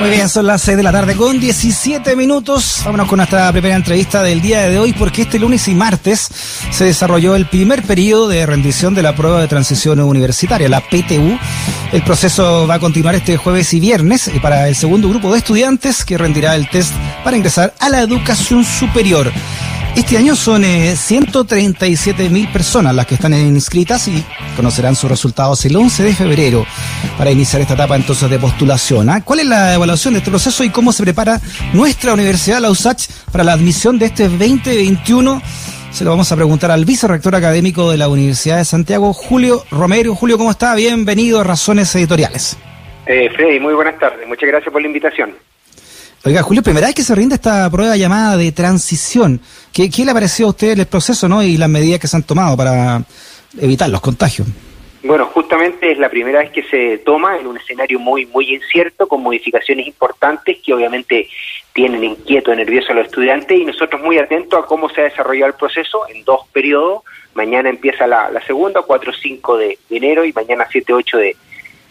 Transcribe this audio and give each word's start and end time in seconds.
Muy 0.00 0.08
bien, 0.08 0.30
son 0.30 0.46
las 0.46 0.62
6 0.62 0.78
de 0.78 0.82
la 0.82 0.92
tarde 0.92 1.14
con 1.14 1.38
17 1.38 2.16
minutos. 2.16 2.80
Vámonos 2.86 3.06
con 3.06 3.18
nuestra 3.18 3.52
primera 3.52 3.76
entrevista 3.76 4.22
del 4.22 4.40
día 4.40 4.66
de 4.66 4.78
hoy 4.78 4.94
porque 4.94 5.22
este 5.22 5.38
lunes 5.38 5.68
y 5.68 5.74
martes 5.74 6.26
se 6.70 6.84
desarrolló 6.86 7.36
el 7.36 7.44
primer 7.44 7.82
periodo 7.82 8.26
de 8.26 8.46
rendición 8.46 8.94
de 8.94 9.02
la 9.02 9.14
prueba 9.14 9.42
de 9.42 9.48
transición 9.48 10.00
universitaria, 10.00 10.70
la 10.70 10.80
PTU. 10.80 11.38
El 11.92 12.02
proceso 12.02 12.66
va 12.66 12.76
a 12.76 12.78
continuar 12.78 13.14
este 13.14 13.36
jueves 13.36 13.74
y 13.74 13.80
viernes 13.80 14.30
para 14.40 14.68
el 14.68 14.74
segundo 14.74 15.06
grupo 15.10 15.32
de 15.32 15.38
estudiantes 15.38 16.02
que 16.02 16.16
rendirá 16.16 16.56
el 16.56 16.70
test 16.70 16.94
para 17.22 17.36
ingresar 17.36 17.74
a 17.78 17.90
la 17.90 18.00
educación 18.00 18.64
superior. 18.64 19.30
Este 19.96 20.16
año 20.16 20.36
son 20.36 20.62
137 20.64 22.24
eh, 22.24 22.30
mil 22.30 22.48
personas 22.48 22.94
las 22.94 23.06
que 23.06 23.16
están 23.16 23.34
inscritas 23.34 24.06
y 24.08 24.24
conocerán 24.56 24.94
sus 24.94 25.10
resultados 25.10 25.64
el 25.64 25.76
11 25.76 26.04
de 26.04 26.14
febrero 26.14 26.64
para 27.18 27.30
iniciar 27.30 27.60
esta 27.60 27.74
etapa 27.74 27.96
entonces 27.96 28.30
de 28.30 28.38
postulación. 28.38 29.10
¿ah? 29.10 29.22
¿Cuál 29.24 29.40
es 29.40 29.46
la 29.46 29.74
evaluación 29.74 30.14
de 30.14 30.18
este 30.18 30.30
proceso 30.30 30.62
y 30.64 30.70
cómo 30.70 30.92
se 30.92 31.02
prepara 31.02 31.40
nuestra 31.72 32.14
universidad, 32.14 32.60
la 32.60 32.70
USACH, 32.70 33.08
para 33.32 33.44
la 33.44 33.52
admisión 33.52 33.98
de 33.98 34.06
este 34.06 34.28
2021? 34.28 35.42
Se 35.90 36.04
lo 36.04 36.10
vamos 36.10 36.30
a 36.30 36.36
preguntar 36.36 36.70
al 36.70 36.84
vicerrector 36.84 37.34
académico 37.34 37.90
de 37.90 37.98
la 37.98 38.08
Universidad 38.08 38.58
de 38.58 38.64
Santiago, 38.64 39.12
Julio 39.12 39.64
Romero. 39.72 40.14
Julio, 40.14 40.38
¿cómo 40.38 40.52
está? 40.52 40.74
Bienvenido 40.76 41.40
a 41.40 41.44
Razones 41.44 41.94
Editoriales. 41.96 42.56
Eh, 43.06 43.28
Freddy, 43.34 43.58
muy 43.58 43.74
buenas 43.74 43.98
tardes. 43.98 44.26
Muchas 44.26 44.48
gracias 44.48 44.72
por 44.72 44.80
la 44.80 44.86
invitación. 44.86 45.34
Oiga, 46.22 46.42
Julio, 46.42 46.62
primera 46.62 46.86
vez 46.86 46.94
que 46.94 47.02
se 47.02 47.14
rinde 47.14 47.36
esta 47.36 47.70
prueba 47.70 47.96
llamada 47.96 48.36
de 48.36 48.52
transición. 48.52 49.40
¿Qué, 49.72 49.88
qué 49.88 50.04
le 50.04 50.12
pareció 50.12 50.46
a 50.46 50.48
usted 50.50 50.78
el 50.78 50.86
proceso 50.86 51.28
no 51.30 51.42
y 51.42 51.56
las 51.56 51.70
medidas 51.70 51.98
que 51.98 52.08
se 52.08 52.16
han 52.16 52.24
tomado 52.24 52.58
para 52.58 53.02
evitar 53.58 53.88
los 53.88 54.02
contagios? 54.02 54.46
Bueno, 55.02 55.24
justamente 55.32 55.92
es 55.92 55.98
la 55.98 56.10
primera 56.10 56.40
vez 56.40 56.50
que 56.50 56.62
se 56.64 56.98
toma 56.98 57.38
en 57.38 57.46
un 57.46 57.56
escenario 57.56 57.98
muy 57.98 58.26
muy 58.26 58.54
incierto, 58.54 59.08
con 59.08 59.22
modificaciones 59.22 59.86
importantes 59.86 60.58
que 60.62 60.74
obviamente 60.74 61.26
tienen 61.72 62.04
inquieto, 62.04 62.54
nervioso 62.54 62.92
a 62.92 62.96
los 62.96 63.06
estudiantes 63.06 63.58
y 63.58 63.64
nosotros 63.64 64.02
muy 64.02 64.18
atentos 64.18 64.62
a 64.62 64.66
cómo 64.66 64.90
se 64.90 65.00
ha 65.00 65.04
desarrollado 65.04 65.46
el 65.46 65.54
proceso 65.54 66.06
en 66.08 66.22
dos 66.24 66.40
periodos. 66.52 67.02
Mañana 67.32 67.70
empieza 67.70 68.06
la, 68.06 68.30
la 68.30 68.44
segunda, 68.44 68.82
4-5 68.82 69.56
de, 69.56 69.78
enero 69.88 70.26
y 70.26 70.34
mañana 70.34 70.66
7-8 70.70 71.16
de, 71.16 71.36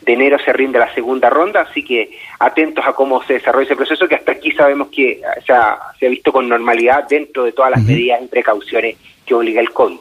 de 0.02 0.14
enero 0.14 0.38
se 0.44 0.54
rinde 0.54 0.80
la 0.80 0.94
segunda 0.94 1.30
ronda, 1.30 1.62
así 1.70 1.84
que 1.84 2.12
atentos 2.40 2.86
a 2.88 2.94
cómo 2.94 3.24
se 3.24 3.34
desarrolla 3.34 3.66
ese 3.66 3.76
proceso, 3.76 4.08
que 4.08 4.16
hasta 4.16 4.32
aquí 4.32 4.52
sabemos 4.52 4.90
que 4.90 5.22
se 5.46 5.54
ha, 5.54 5.78
se 6.00 6.08
ha 6.08 6.10
visto 6.10 6.32
con 6.32 6.48
normalidad 6.48 7.06
dentro 7.10 7.44
de 7.44 7.52
todas 7.52 7.72
las 7.72 7.84
medidas 7.84 8.22
y 8.24 8.28
precauciones 8.28 8.96
que 9.26 9.34
obliga 9.34 9.62
el 9.62 9.72
COVID. 9.72 9.98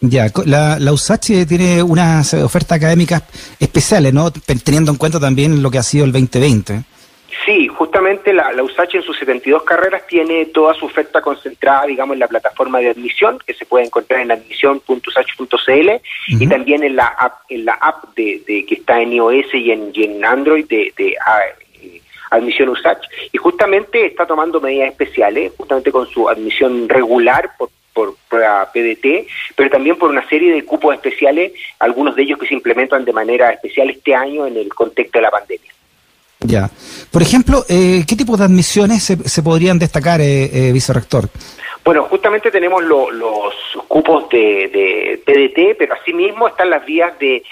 Ya, 0.00 0.26
la, 0.46 0.78
la 0.80 0.92
USACH 0.92 1.46
tiene 1.46 1.80
unas 1.82 2.34
ofertas 2.34 2.78
académicas 2.78 3.22
especiales, 3.60 4.12
¿no? 4.12 4.32
Teniendo 4.32 4.90
en 4.90 4.96
cuenta 4.96 5.20
también 5.20 5.62
lo 5.62 5.70
que 5.70 5.78
ha 5.78 5.82
sido 5.82 6.04
el 6.04 6.12
2020. 6.12 6.82
Sí, 7.46 7.68
justamente 8.02 8.32
la, 8.32 8.52
la 8.52 8.64
USACH 8.64 8.96
en 8.96 9.02
sus 9.02 9.16
72 9.18 9.62
carreras 9.62 10.04
tiene 10.08 10.46
toda 10.46 10.74
su 10.74 10.86
oferta 10.86 11.20
concentrada, 11.20 11.86
digamos, 11.86 12.14
en 12.14 12.20
la 12.20 12.26
plataforma 12.26 12.80
de 12.80 12.90
admisión, 12.90 13.38
que 13.46 13.54
se 13.54 13.64
puede 13.64 13.84
encontrar 13.84 14.20
en 14.20 14.32
admisión.usach.cl 14.32 15.90
y 16.26 16.46
también 16.48 16.82
en 16.82 16.96
la 16.96 17.06
app, 17.06 17.42
en 17.48 17.64
la 17.64 17.74
app 17.74 18.12
de, 18.16 18.42
que 18.44 18.74
está 18.74 19.00
en 19.00 19.12
iOS 19.12 19.54
y 19.54 19.70
en, 19.70 19.92
en 19.94 20.24
Android 20.24 20.66
de, 20.66 20.92
de 20.96 21.10
eh, 21.10 22.02
Admisión 22.32 22.70
USACH. 22.70 23.06
Y 23.30 23.38
justamente 23.38 24.04
está 24.04 24.26
tomando 24.26 24.60
medidas 24.60 24.90
especiales, 24.90 25.52
justamente 25.56 25.92
con 25.92 26.08
su 26.08 26.28
admisión 26.28 26.88
regular 26.88 27.52
por 27.56 27.70
por 27.94 28.16
prueba 28.26 28.70
PDT, 28.72 29.28
pero 29.54 29.68
también 29.68 29.96
por 29.96 30.08
una 30.08 30.26
serie 30.26 30.50
de 30.50 30.64
cupos 30.64 30.94
especiales, 30.94 31.52
algunos 31.78 32.16
de 32.16 32.22
ellos 32.22 32.38
que 32.38 32.46
se 32.46 32.54
implementan 32.54 33.04
de 33.04 33.12
manera 33.12 33.50
especial 33.50 33.90
este 33.90 34.14
año 34.14 34.46
en 34.46 34.56
el 34.56 34.72
contexto 34.72 35.18
de 35.18 35.22
la 35.22 35.30
pandemia. 35.30 35.71
Ya. 36.44 36.70
Por 37.10 37.22
ejemplo, 37.22 37.64
eh, 37.68 38.04
¿qué 38.06 38.16
tipo 38.16 38.36
de 38.36 38.44
admisiones 38.44 39.02
se, 39.02 39.42
podrían 39.42 39.78
destacar, 39.78 40.20
eh, 40.20 40.50
eh, 40.52 40.72
vicerrector? 40.72 41.28
Bueno, 41.84 42.04
justamente 42.04 42.50
tenemos 42.50 42.82
los 42.84 43.54
cupos 43.88 44.28
de, 44.30 44.70
de 44.72 45.22
PDT, 45.24 45.76
pero 45.78 45.94
asimismo 45.94 46.48
están 46.48 46.70
las 46.70 46.84
vías 46.86 47.18
de, 47.18 47.42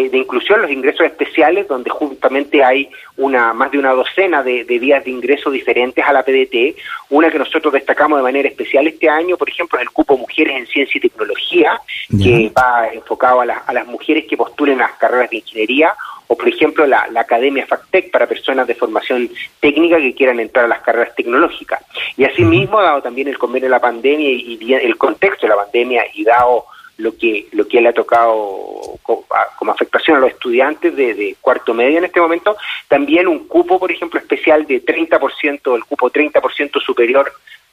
de, 0.00 0.18
inclusión, 0.18 0.62
los 0.62 0.70
ingresos 0.70 1.04
especiales, 1.04 1.68
donde 1.68 1.90
justamente 1.90 2.64
hay 2.64 2.88
una 3.18 3.52
más 3.52 3.70
de 3.70 3.78
una 3.78 3.92
docena 3.92 4.42
de, 4.42 4.64
vías 4.64 5.04
de 5.04 5.10
ingreso 5.10 5.50
diferentes 5.50 6.04
a 6.04 6.12
la 6.12 6.22
PDT. 6.22 6.76
Una 7.10 7.30
que 7.30 7.38
nosotros 7.38 7.72
destacamos 7.74 8.18
de 8.18 8.22
manera 8.22 8.48
especial 8.48 8.86
este 8.86 9.08
año, 9.08 9.36
por 9.36 9.48
ejemplo, 9.48 9.78
es 9.78 9.82
el 9.82 9.90
cupo 9.90 10.16
Mujeres 10.16 10.56
en 10.56 10.66
Ciencia 10.66 10.98
y 10.98 11.00
Tecnología, 11.00 11.80
que 12.22 12.50
va 12.56 12.88
enfocado 12.92 13.42
a, 13.42 13.44
a 13.44 13.72
las 13.72 13.86
mujeres 13.86 14.24
que 14.28 14.36
postulen 14.36 14.78
las 14.78 14.92
carreras 14.92 15.28
de 15.30 15.38
ingeniería 15.38 15.94
o 16.32 16.36
por 16.36 16.48
ejemplo 16.48 16.86
la, 16.86 17.10
Academia 17.14 17.66
FACTEC 17.66 18.10
para 18.10 18.26
personas 18.26 18.66
de 18.66 18.74
formación 18.74 19.30
técnica 19.60 19.98
que 19.98 20.14
quieran 20.14 20.40
entrar 20.40 20.64
a 20.64 20.68
las 20.68 20.80
carreras 20.80 21.14
tecnológicas. 21.14 21.84
Y 22.16 22.24
asimismo, 22.24 22.80
dado 22.80 23.02
también 23.02 23.28
el 23.28 23.36
convenio 23.36 23.68
de 23.68 23.72
la 23.72 23.80
pandemia 23.80 24.30
y, 24.30 24.72
el 24.72 24.96
contexto 24.96 25.46
de 25.46 25.50
la 25.50 25.62
pandemia 25.62 26.06
y 26.14 26.24
dado 26.24 26.64
lo 26.96 27.14
que 27.18 27.48
lo 27.52 27.68
que 27.68 27.82
le 27.82 27.88
ha 27.90 27.92
tocado 27.92 28.98
como 29.02 29.72
afectación 29.72 30.16
a 30.16 30.20
los 30.20 30.30
estudiantes 30.30 30.96
de, 30.96 31.12
de, 31.12 31.36
cuarto 31.38 31.74
medio 31.74 31.98
en 31.98 32.04
este 32.06 32.20
momento, 32.20 32.56
también 32.88 33.28
un 33.28 33.46
cupo, 33.46 33.78
por 33.78 33.92
ejemplo, 33.92 34.18
especial 34.18 34.66
de 34.66 34.82
30%, 34.82 35.76
el 35.76 35.84
cupo 35.84 36.10
30% 36.10 36.80
superior 36.80 37.30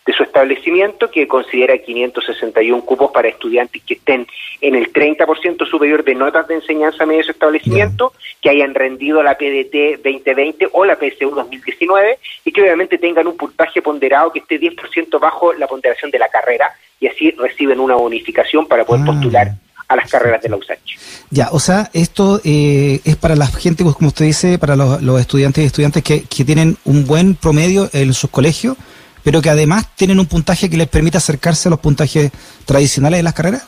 de 0.10 0.16
su 0.16 0.24
establecimiento, 0.24 1.12
que 1.12 1.28
considera 1.28 1.78
561 1.78 2.84
cupos 2.84 3.12
para 3.12 3.28
estudiantes 3.28 3.84
que 3.84 3.94
estén 3.94 4.26
en 4.60 4.74
el 4.74 4.92
30% 4.92 5.70
superior 5.70 6.04
de 6.04 6.16
notas 6.16 6.48
de 6.48 6.56
enseñanza 6.56 7.06
medio 7.06 7.20
de 7.20 7.26
su 7.26 7.32
establecimiento, 7.34 8.12
que 8.42 8.50
hayan 8.50 8.74
rendido 8.74 9.22
la 9.22 9.38
PDT 9.38 10.02
2020 10.04 10.70
o 10.72 10.84
la 10.84 10.96
PSU 10.96 11.30
2019 11.30 12.18
y 12.44 12.52
que 12.52 12.60
obviamente 12.60 12.98
tengan 12.98 13.28
un 13.28 13.38
puntaje 13.38 13.84
ponderado 13.84 14.32
que 14.32 14.40
esté 14.40 14.60
10% 14.60 15.20
bajo 15.20 15.54
la 15.54 15.68
ponderación 15.68 16.10
de 16.10 16.18
la 16.18 16.28
carrera 16.28 16.72
y 17.00 17.06
así 17.06 17.30
reciben 17.38 17.80
una 17.80 17.94
bonificación 17.94 18.66
para 18.66 18.86
poder 18.86 19.04
ah. 19.04 19.12
postular 19.12 19.52
a 19.90 19.96
las 19.96 20.10
carreras 20.10 20.42
de 20.42 20.50
la 20.50 20.56
USACH. 20.56 20.98
Ya, 21.30 21.50
o 21.52 21.60
sea, 21.60 21.92
esto 21.94 22.42
eh, 22.44 23.00
es 23.06 23.16
para 23.16 23.36
la 23.36 23.46
gente, 23.46 23.84
como 23.84 24.08
usted 24.08 24.26
dice, 24.26 24.58
para 24.58 24.76
los, 24.76 25.22
estudiantes 25.22 25.64
y 25.64 25.68
estudiantes 25.68 26.02
que, 26.02 26.24
que 26.24 26.44
tienen 26.44 26.78
un 26.84 27.06
buen 27.06 27.36
promedio 27.36 27.92
en 27.94 28.12
sus 28.14 28.32
colegios 28.32 28.76
pero 29.24 29.42
que 29.42 29.50
además 29.50 29.96
tienen 29.96 30.20
un 30.20 30.26
puntaje 30.26 30.70
que 30.70 30.78
les 30.78 30.88
permite 30.88 31.18
acercarse 31.18 31.70
a 31.70 31.72
los 31.72 31.80
puntajes 31.80 32.32
tradicionales 32.66 33.20
de 33.20 33.24
las 33.24 33.34
carreras? 33.34 33.68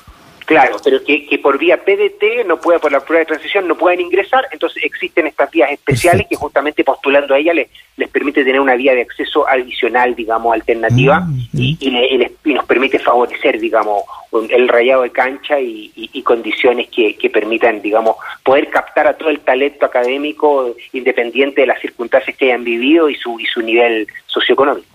Claro, 0.52 0.76
pero 0.84 1.02
que, 1.02 1.40
por 1.42 1.58
vía 1.58 1.78
PDT 1.78 2.46
no 2.46 2.60
pueda, 2.60 2.78
por 2.78 2.92
la 2.92 3.00
prueba 3.00 3.20
de 3.20 3.26
transición, 3.26 3.70
no 3.70 3.78
pueden 3.78 4.02
ingresar, 4.02 4.46
entonces 4.52 4.84
existen 4.84 5.26
estas 5.26 5.50
vías 5.50 5.72
especiales 5.72 6.28
que 6.28 6.36
justamente 6.36 6.84
postulando 6.84 7.34
a 7.34 7.40
ella 7.40 7.54
les, 7.54 7.70
les 7.96 8.10
permite 8.10 8.44
tener 8.44 8.60
una 8.60 8.76
vía 8.76 8.94
de 8.94 9.02
acceso 9.02 9.48
adicional, 9.48 10.14
digamos, 10.14 10.54
alternativa 10.54 11.22
mm, 11.22 11.40
y, 11.54 11.78
y, 11.80 12.54
nos 12.54 12.66
permite 12.66 13.00
favorecer, 13.00 13.62
digamos, 13.62 14.04
el 14.50 14.68
rayado 14.68 15.04
de 15.04 15.12
cancha 15.12 15.58
y, 15.58 16.22
condiciones 16.26 16.90
que, 16.90 17.16
que, 17.16 17.30
permitan, 17.30 17.82
digamos, 17.82 18.18
poder 18.44 18.70
captar 18.70 19.08
a 19.08 19.14
todo 19.14 19.30
el 19.30 19.40
talento 19.40 19.86
académico 19.86 20.76
independiente 20.92 21.62
de 21.62 21.68
las 21.68 21.80
circunstancias 21.80 22.36
que 22.36 22.48
hayan 22.48 22.66
vivido 22.66 23.10
y 23.10 23.16
su, 23.16 23.40
y 23.40 23.46
su 23.46 23.62
nivel 23.62 24.06
socioeconómico. 24.28 24.88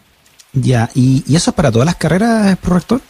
Ya, 0.57 0.89
¿y, 0.95 1.23
eso 1.35 1.51
es 1.51 1.55
para 1.55 1.71
todas 1.71 1.85
las 1.85 1.97
carreras, 1.97 2.59
rector? 2.63 3.01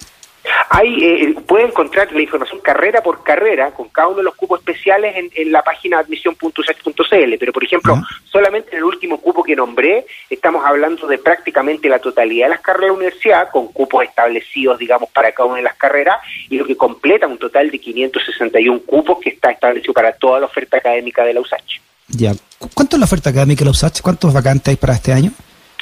Hay, 0.68 1.04
eh, 1.04 1.34
puede 1.46 1.66
encontrar 1.66 2.12
la 2.12 2.20
información 2.20 2.60
carrera 2.60 3.00
por 3.00 3.22
carrera 3.22 3.70
con 3.70 3.88
cada 3.88 4.08
uno 4.08 4.18
de 4.18 4.24
los 4.24 4.34
cupos 4.34 4.58
especiales 4.60 5.14
en, 5.32 5.52
la 5.52 5.62
página 5.62 5.98
admisión.usach.cl, 5.98 7.34
pero 7.38 7.52
por 7.52 7.64
ejemplo, 7.64 8.02
solamente 8.24 8.72
en 8.72 8.78
el 8.78 8.84
último 8.84 9.20
cupo 9.20 9.44
que 9.44 9.54
nombré, 9.54 10.06
estamos 10.28 10.64
hablando 10.64 11.06
de 11.06 11.18
prácticamente 11.18 11.88
la 11.88 12.00
totalidad 12.00 12.46
de 12.46 12.50
las 12.50 12.60
carreras 12.60 12.82
de 12.82 12.88
la 12.88 12.92
universidad, 12.94 13.50
con 13.50 13.68
cupos 13.68 14.04
establecidos, 14.04 14.78
digamos, 14.78 15.08
para 15.10 15.30
cada 15.32 15.48
una 15.48 15.58
de 15.58 15.62
las 15.62 15.76
carreras, 15.76 16.18
y 16.48 16.58
lo 16.58 16.66
que 16.66 16.76
completa 16.76 17.28
un 17.28 17.38
total 17.38 17.70
de 17.70 17.78
561 17.78 18.80
cupos 18.80 19.18
que 19.20 19.30
está 19.30 19.52
establecido 19.52 19.94
para 19.94 20.12
toda 20.12 20.40
la 20.40 20.46
oferta 20.46 20.78
académica 20.78 21.24
de 21.24 21.34
la 21.34 21.40
USACH. 21.40 21.80
Ya, 22.08 22.32
¿cuánto 22.74 22.96
es 22.96 23.00
la 23.00 23.04
oferta 23.04 23.30
académica 23.30 23.60
de 23.60 23.66
la 23.66 23.70
USACH? 23.70 24.00
¿Cuántos 24.00 24.32
vacantes 24.32 24.68
hay 24.68 24.76
para 24.76 24.94
este 24.94 25.12
año? 25.12 25.30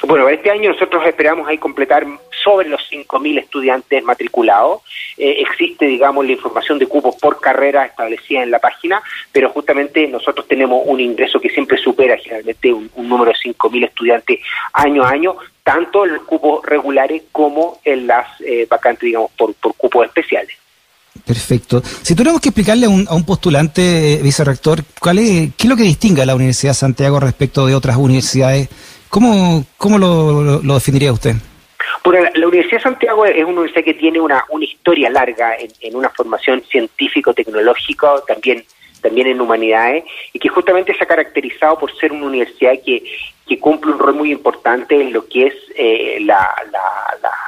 Bueno, 0.07 0.29
este 0.29 0.51
año 0.51 0.71
nosotros 0.71 1.07
esperamos 1.07 1.49
ahí 1.49 1.57
completar 1.57 2.07
sobre 2.43 2.69
los 2.69 2.81
5.000 2.91 3.39
estudiantes 3.39 4.05
matriculados. 4.05 4.83
Eh, 5.17 5.37
existe, 5.41 5.87
digamos, 5.87 6.27
la 6.27 6.33
información 6.33 6.79
de 6.79 6.87
cupos 6.87 7.17
por 7.17 7.41
carrera 7.41 7.87
establecida 7.87 8.43
en 8.43 8.51
la 8.51 8.59
página, 8.59 9.03
pero 9.33 9.49
justamente 9.51 10.07
nosotros 10.09 10.47
tenemos 10.47 10.83
un 10.85 11.01
ingreso 11.01 11.41
que 11.41 11.49
siempre 11.49 11.79
supera 11.79 12.19
generalmente 12.19 12.73
un, 12.73 12.91
número 12.97 13.31
de 13.31 13.51
5.000 13.51 13.85
estudiantes 13.87 14.41
año 14.73 15.05
a 15.05 15.11
año, 15.11 15.37
tanto 15.63 16.05
en 16.05 16.15
los 16.15 16.25
cupos 16.25 16.65
regulares 16.67 17.23
como 17.33 17.81
en 17.85 18.07
las 18.07 18.27
eh, 18.41 18.67
vacantes, 18.69 19.07
digamos, 19.07 19.31
por, 19.33 19.55
cupos 19.55 20.07
especiales. 20.07 20.55
Perfecto. 21.25 21.81
Si 22.03 22.15
tuviéramos 22.15 22.41
que 22.43 22.49
explicarle 22.51 22.87
a 22.87 22.89
un, 22.91 23.07
a 23.09 23.15
un 23.15 23.25
postulante, 23.25 24.15
eh, 24.15 24.21
vicerrector, 24.23 24.83
¿cuál 25.01 25.21
es, 25.21 25.55
¿qué 25.57 25.63
es 25.63 25.69
lo 25.69 25.77
que 25.77 25.85
distingue 25.85 26.23
a 26.23 26.27
la 26.27 26.35
Universidad 26.35 26.73
de 26.73 26.79
Santiago 26.79 27.21
respecto 27.21 27.67
de 27.67 27.75
otras 27.75 27.97
universidades 27.97 28.69
¿Cómo, 29.15 29.65
cómo 29.77 29.97
lo, 29.97 30.75
definiría 30.75 31.13
usted? 31.13 31.37
Bueno, 32.03 32.29
la, 32.35 32.49
Universidad 32.49 32.79
de 32.79 32.83
Santiago 32.83 33.25
es 33.25 33.45
una 33.45 33.61
universidad 33.61 33.85
que 33.85 33.95
tiene 33.95 34.19
una, 34.19 34.43
una 34.51 34.65
historia 34.65 35.09
larga 35.09 35.55
en, 35.57 35.95
una 35.95 36.11
formación 36.11 36.65
científico-tecnológica, 36.69 38.09
también 38.27 38.65
también 39.03 39.29
en 39.29 39.41
humanidades, 39.41 40.03
y 40.33 40.41
que 40.41 40.49
justamente 40.49 40.97
se 40.97 41.05
ha 41.05 41.07
caracterizado 41.07 41.79
por 41.79 41.97
ser 41.97 42.11
una 42.11 42.27
universidad 42.27 42.73
que, 42.85 43.05
que 43.47 43.61
cumple 43.61 43.93
un 43.93 44.01
rol 44.01 44.15
muy 44.17 44.33
importante 44.33 45.01
en 45.01 45.13
lo 45.13 45.29
que 45.29 45.47
es 45.47 45.55
eh, 45.77 46.19
la, 46.23 46.53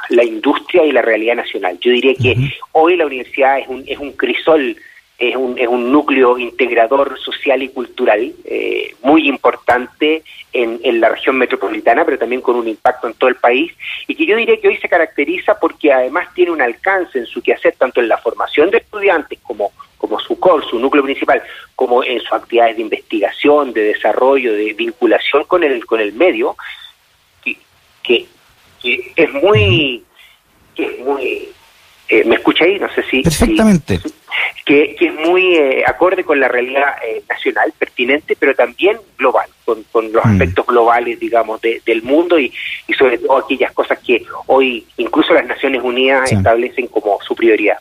la, 0.07 0.23
industria 0.23 0.85
y 0.85 0.93
la 0.93 1.01
realidad 1.01 1.35
nacional. 1.35 1.77
Yo 1.81 1.91
diría 1.91 2.13
que 2.13 2.37
hoy 2.71 2.95
la 2.95 3.07
universidad 3.07 3.59
es 3.59 3.67
un, 3.67 3.83
es 3.85 3.97
un 3.99 4.13
crisol, 4.13 4.77
es 5.17 5.35
un, 5.35 5.57
es 5.57 5.67
un 5.67 5.91
núcleo 5.91 6.37
integrador 6.37 7.17
social 7.19 7.63
y 7.63 7.69
cultural 7.69 8.33
eh, 8.45 8.95
muy 9.01 9.27
importante 9.27 10.23
en, 10.53 10.79
en, 10.83 10.99
la 10.99 11.09
región 11.09 11.37
metropolitana, 11.37 12.05
pero 12.05 12.19
también 12.19 12.41
con 12.41 12.55
un 12.55 12.67
impacto 12.67 13.07
en 13.07 13.15
todo 13.15 13.29
el 13.29 13.35
país, 13.35 13.71
y 14.07 14.15
que 14.15 14.25
yo 14.25 14.37
diría 14.37 14.59
que 14.61 14.67
hoy 14.67 14.77
se 14.77 14.87
caracteriza 14.87 15.59
porque 15.59 15.91
además 15.91 16.27
tiene 16.35 16.51
un 16.51 16.61
alcance 16.61 17.17
en 17.17 17.25
su 17.25 17.41
quehacer, 17.41 17.75
tanto 17.77 17.99
en 17.99 18.09
la 18.09 18.17
formación 18.17 18.69
de 18.69 18.77
estudiantes 18.77 19.39
como 19.41 19.71
como 19.97 20.19
su 20.19 20.39
core, 20.39 20.63
su 20.69 20.79
núcleo 20.79 21.03
principal, 21.03 21.41
como 21.75 22.03
en 22.03 22.19
sus 22.19 22.31
actividades 22.31 22.75
de 22.75 22.83
investigación, 22.83 23.73
de 23.73 23.81
desarrollo, 23.81 24.53
de 24.53 24.73
vinculación 24.73 25.43
con 25.45 25.63
el, 25.63 25.85
con 25.85 25.99
el 25.99 26.13
medio, 26.13 26.55
que, 28.03 28.27
es 29.15 29.33
muy, 29.33 30.03
muy 31.03 31.49
eh, 32.09 32.23
¿me 32.25 32.35
escucha 32.35 32.63
ahí? 32.63 32.79
No 32.79 32.89
sé 32.93 33.03
si... 33.09 33.21
Perfectamente. 33.21 33.99
Que, 34.67 34.97
es 34.99 35.13
muy 35.13 35.55
eh, 35.55 35.83
acorde 35.87 36.25
con 36.25 36.39
la 36.39 36.49
realidad 36.49 36.95
eh, 37.07 37.23
nacional, 37.29 37.73
pertinente, 37.79 38.35
pero 38.37 38.53
también 38.53 38.97
global, 39.17 39.49
con, 39.63 39.85
los 40.11 40.25
mm. 40.25 40.27
aspectos 40.27 40.65
globales, 40.67 41.17
digamos, 41.19 41.61
del 41.61 42.03
mundo 42.03 42.37
y, 42.37 42.53
y 42.85 42.93
sobre 42.93 43.17
todo 43.17 43.37
aquellas 43.37 43.71
cosas 43.71 43.97
que 44.05 44.23
hoy 44.47 44.85
incluso 44.97 45.33
las 45.33 45.45
Naciones 45.45 45.81
Unidas 45.81 46.29
establecen 46.31 46.87
como 46.87 47.17
su 47.25 47.33
prioridad. 47.33 47.77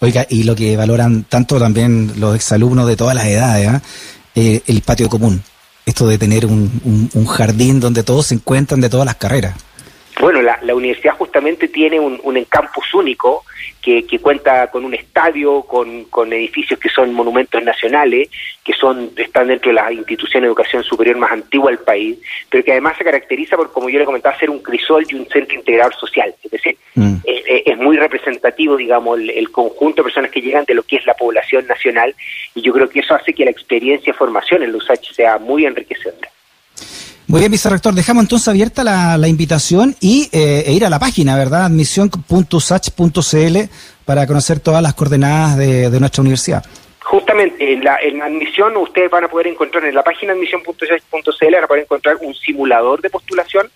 Oiga, 0.00 0.26
y 0.28 0.42
lo 0.42 0.56
que 0.56 0.76
valoran 0.76 1.24
tanto 1.24 1.60
también 1.60 2.12
los 2.18 2.34
exalumnos 2.34 2.88
de 2.88 2.96
todas 2.96 3.14
las 3.14 3.26
edades, 3.26 3.68
¿ah? 3.68 3.82
eh, 4.34 4.60
el 4.66 4.82
patio 4.82 5.08
común. 5.08 5.40
Esto 5.86 6.08
de 6.08 6.18
tener 6.18 6.44
un, 6.44 7.10
un, 7.14 7.26
jardín 7.26 7.78
donde 7.78 8.02
todos 8.02 8.26
se 8.26 8.34
encuentran 8.34 8.80
de 8.80 8.88
todas 8.88 9.06
las 9.06 9.14
carreras. 9.14 9.54
Bueno, 10.20 10.40
la, 10.42 10.58
la 10.62 10.74
universidad 10.74 11.16
justamente 11.16 11.68
tiene 11.68 12.00
un, 12.00 12.18
un 12.22 12.44
campus 12.44 12.94
único 12.94 13.44
que, 13.86 14.18
cuenta 14.18 14.68
con 14.68 14.84
un 14.84 14.94
estadio, 14.94 15.62
con, 15.62 16.32
edificios 16.32 16.80
que 16.80 16.88
son 16.88 17.14
monumentos 17.14 17.62
nacionales, 17.62 18.28
que 18.64 18.72
son 18.72 19.10
están 19.16 19.46
dentro 19.46 19.70
de 19.70 19.74
las 19.74 19.92
instituciones 19.92 20.42
de 20.42 20.48
educación 20.48 20.82
superior 20.82 21.16
más 21.18 21.30
antiguas 21.30 21.76
del 21.76 21.84
país, 21.84 22.18
pero 22.50 22.64
que 22.64 22.72
además 22.72 22.96
se 22.98 23.04
caracteriza 23.04 23.56
por, 23.56 23.72
como 23.72 23.88
yo 23.88 24.00
le 24.00 24.04
comentaba, 24.04 24.36
ser 24.38 24.50
un 24.50 24.60
crisol 24.60 25.06
y 25.08 25.14
un 25.14 25.26
centro 25.28 25.54
integrador 25.54 25.94
social. 25.94 26.34
Es 26.42 26.50
decir, 26.50 26.76
mm. 26.94 27.16
eh, 27.24 27.42
eh, 27.46 27.62
es 27.66 27.78
muy 27.78 27.96
representativo, 27.96 28.76
digamos, 28.76 29.20
el, 29.20 29.50
conjunto 29.52 30.02
de 30.02 30.04
personas 30.04 30.32
que 30.32 30.40
llegan 30.40 30.64
de 30.64 30.74
lo 30.74 30.82
que 30.82 30.96
es 30.96 31.06
la 31.06 31.14
población 31.14 31.66
nacional, 31.68 32.14
y 32.54 32.62
yo 32.62 32.72
creo 32.72 32.88
que 32.88 33.00
eso 33.00 33.14
hace 33.14 33.32
que 33.32 33.44
la 33.44 33.52
experiencia 33.52 34.12
de 34.12 34.18
formación 34.18 34.64
en 34.64 34.72
los 34.72 34.82
USACH 34.82 35.12
sea 35.12 35.38
muy 35.38 35.64
enriquecedora. 35.64 36.28
Muy 37.28 37.40
bien, 37.40 37.50
vicerrector. 37.50 37.92
Dejamos 37.92 38.22
entonces 38.22 38.46
abierta 38.46 38.84
la, 38.84 39.26
invitación 39.26 39.96
y 40.00 40.28
eh, 40.32 40.62
e 40.66 40.72
ir 40.72 40.84
a 40.84 40.90
la 40.90 41.00
página, 41.00 41.36
¿verdad? 41.36 41.64
admisión.sach.cl 41.64 43.56
para 44.04 44.26
conocer 44.28 44.60
todas 44.60 44.80
las 44.80 44.94
coordenadas 44.94 45.56
de, 45.56 45.98
nuestra 45.98 46.20
universidad. 46.20 46.64
Justamente, 47.02 47.72
en 47.72 47.82
la, 47.82 47.98
en 48.00 48.22
admisión 48.22 48.76
ustedes 48.76 49.10
van 49.10 49.24
a 49.24 49.28
poder 49.28 49.48
encontrar 49.48 49.84
en 49.84 49.94
la 49.94 50.04
página 50.04 50.34
admisión.sach.cl 50.34 51.52
van 51.52 51.64
a 51.64 51.66
poder 51.66 51.82
encontrar 51.82 52.16
un 52.20 52.32
simulador 52.34 53.02
de 53.02 53.10
postulación 53.10 53.68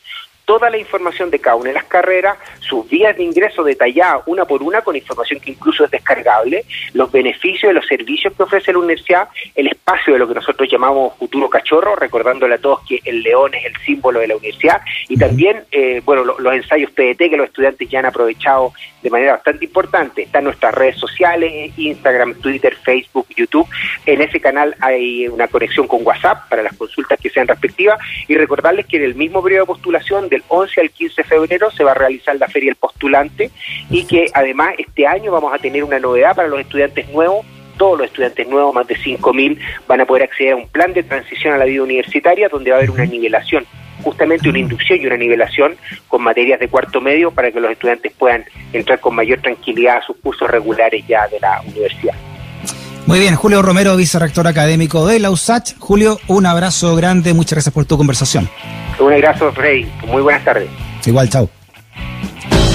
toda 0.44 0.68
la 0.68 0.78
información 0.78 1.30
de 1.30 1.38
cada 1.38 1.54
una 1.54 1.68
de 1.68 1.74
las 1.74 1.84
carreras, 1.84 2.36
sus 2.70 2.88
vías 2.88 3.16
de 3.16 3.24
ingreso 3.24 3.64
detalladas 3.64 4.22
una 4.26 4.44
por 4.44 4.62
una 4.62 4.80
con 4.80 4.94
información 4.94 5.40
que 5.40 5.50
incluso 5.50 5.84
es 5.84 5.90
descargable, 5.90 6.64
los 6.94 7.10
beneficios 7.10 7.70
de 7.70 7.74
los 7.74 7.86
servicios 7.86 8.32
que 8.34 8.44
ofrece 8.44 8.72
la 8.72 8.78
universidad, 8.78 9.28
el 9.56 9.66
espacio 9.66 10.12
de 10.12 10.20
lo 10.20 10.28
que 10.28 10.34
nosotros 10.34 10.68
llamamos 10.70 11.16
futuro 11.18 11.50
cachorro, 11.50 11.96
recordándole 11.96 12.54
a 12.54 12.58
todos 12.58 12.80
que 12.88 13.00
el 13.04 13.22
león 13.22 13.52
es 13.54 13.64
el 13.64 13.76
símbolo 13.84 14.20
de 14.20 14.28
la 14.28 14.36
universidad, 14.36 14.80
y 15.08 15.16
también, 15.16 15.64
eh, 15.72 16.00
bueno, 16.04 16.24
los 16.24 16.54
ensayos 16.54 16.92
PDT 16.92 17.28
que 17.28 17.36
los 17.36 17.48
estudiantes 17.48 17.88
ya 17.88 17.98
han 17.98 18.06
aprovechado 18.06 18.72
de 19.02 19.10
manera 19.10 19.32
bastante 19.32 19.64
importante. 19.64 20.22
Están 20.22 20.44
nuestras 20.44 20.74
redes 20.74 20.96
sociales, 20.96 21.72
Instagram, 21.76 22.34
Twitter, 22.34 22.76
Facebook, 22.76 23.26
YouTube. 23.34 23.66
En 24.06 24.20
ese 24.20 24.40
canal 24.40 24.76
hay 24.80 25.26
una 25.28 25.48
conexión 25.48 25.86
con 25.86 26.06
WhatsApp 26.06 26.48
para 26.48 26.62
las 26.62 26.76
consultas 26.76 27.18
que 27.20 27.30
sean 27.30 27.48
respectivas 27.48 27.98
y 28.28 28.36
recordarles 28.36 28.86
que 28.86 28.98
en 28.98 29.04
el 29.04 29.14
mismo 29.14 29.42
periodo 29.42 29.62
de 29.62 29.66
postulación 29.66 30.28
del 30.28 30.42
11 30.48 30.80
al 30.80 30.90
15 30.90 31.22
de 31.22 31.28
febrero 31.28 31.70
se 31.70 31.84
va 31.84 31.92
a 31.92 31.94
realizar 31.94 32.36
la 32.36 32.48
Feria 32.60 32.70
del 32.70 32.76
Postulante 32.76 33.50
y 33.88 34.04
que 34.04 34.26
además 34.34 34.74
este 34.78 35.06
año 35.06 35.32
vamos 35.32 35.54
a 35.54 35.58
tener 35.58 35.82
una 35.82 35.98
novedad 35.98 36.36
para 36.36 36.48
los 36.48 36.60
estudiantes 36.60 37.08
nuevos 37.08 37.46
todos 37.80 37.96
los 37.96 38.08
estudiantes 38.08 38.46
nuevos, 38.46 38.74
más 38.74 38.86
de 38.86 38.94
5.000, 38.94 39.58
van 39.88 40.02
a 40.02 40.04
poder 40.04 40.24
acceder 40.24 40.52
a 40.52 40.56
un 40.56 40.68
plan 40.68 40.92
de 40.92 41.02
transición 41.02 41.54
a 41.54 41.56
la 41.56 41.64
vida 41.64 41.82
universitaria 41.82 42.50
donde 42.50 42.70
va 42.70 42.76
a 42.76 42.78
haber 42.80 42.90
una 42.90 43.06
nivelación, 43.06 43.64
justamente 44.04 44.50
una 44.50 44.58
inducción 44.58 45.00
y 45.00 45.06
una 45.06 45.16
nivelación 45.16 45.76
con 46.06 46.22
materias 46.22 46.60
de 46.60 46.68
cuarto 46.68 47.00
medio 47.00 47.30
para 47.30 47.50
que 47.50 47.58
los 47.58 47.70
estudiantes 47.70 48.12
puedan 48.18 48.44
entrar 48.74 49.00
con 49.00 49.14
mayor 49.14 49.40
tranquilidad 49.40 49.96
a 49.96 50.02
sus 50.02 50.14
cursos 50.18 50.50
regulares 50.50 51.06
ya 51.08 51.26
de 51.28 51.40
la 51.40 51.62
universidad. 51.62 52.12
Muy 53.06 53.18
bien, 53.18 53.34
Julio 53.34 53.62
Romero, 53.62 53.96
vicerrector 53.96 54.46
académico 54.46 55.06
de 55.06 55.18
la 55.18 55.30
USACH. 55.30 55.78
Julio, 55.78 56.20
un 56.28 56.44
abrazo 56.44 56.94
grande, 56.96 57.32
muchas 57.32 57.52
gracias 57.54 57.74
por 57.74 57.86
tu 57.86 57.96
conversación. 57.96 58.48
Un 58.98 59.12
abrazo, 59.14 59.50
Frey. 59.52 59.90
Muy 60.06 60.20
buenas 60.22 60.44
tardes. 60.44 60.68
Igual, 61.06 61.30
chao. 61.30 61.59